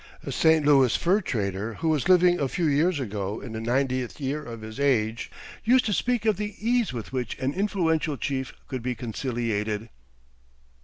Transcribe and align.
A 0.23 0.31
St. 0.31 0.65
Louis 0.65 0.95
fur 0.95 1.21
trader, 1.21 1.75
who 1.75 1.89
was 1.89 2.09
living 2.09 2.39
a 2.39 2.47
few 2.47 2.65
years 2.65 2.99
ago 2.99 3.39
in 3.39 3.51
the 3.51 3.61
ninetieth 3.61 4.19
year 4.19 4.43
of 4.43 4.61
his 4.61 4.79
age, 4.79 5.29
used 5.63 5.85
to 5.85 5.93
speak 5.93 6.25
of 6.25 6.37
the 6.37 6.55
ease 6.57 6.91
with 6.91 7.13
which 7.13 7.37
an 7.37 7.53
influential 7.53 8.17
chief 8.17 8.51
could 8.67 8.81
be 8.81 8.95
conciliated. 8.95 9.89